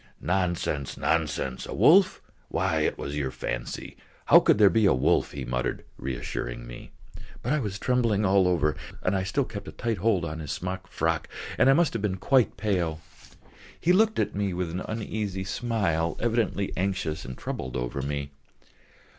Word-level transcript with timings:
"Nonsense, 0.19 0.97
nonsense! 0.97 1.67
A 1.67 1.75
wolf? 1.75 2.23
Why, 2.47 2.79
it 2.79 2.97
was 2.97 3.15
your 3.15 3.29
fancy! 3.29 3.97
How 4.25 4.39
could 4.39 4.57
there 4.57 4.67
be 4.71 4.87
a 4.87 4.95
wolf?" 4.95 5.31
he 5.31 5.45
muttered, 5.45 5.83
reassuring 5.95 6.65
me. 6.65 6.89
But 7.43 7.53
I 7.53 7.59
was 7.59 7.77
trembling 7.77 8.25
all 8.25 8.47
over, 8.47 8.75
and 9.03 9.27
still 9.27 9.43
kept 9.45 9.77
tight 9.77 9.99
hold 9.99 10.25
of 10.25 10.39
his 10.39 10.51
smock 10.51 10.87
frock, 10.87 11.29
and 11.55 11.69
I 11.69 11.73
must 11.73 11.93
have 11.93 12.01
been 12.01 12.17
quite 12.17 12.57
pale. 12.57 12.99
He 13.79 13.93
looked 13.93 14.17
at 14.17 14.33
me 14.33 14.55
with 14.55 14.71
an 14.71 14.79
uneasy 14.87 15.43
smile, 15.43 16.17
evidently 16.19 16.73
anxious 16.75 17.23
and 17.23 17.37
troubled 17.37 17.77
over 17.77 18.01
me. 18.01 18.31